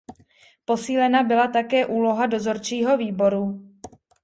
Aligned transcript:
Posílena 0.65 1.23
byla 1.23 1.47
také 1.47 1.85
úloha 1.85 2.25
dozorčího 2.25 2.97
výboru. 2.97 3.59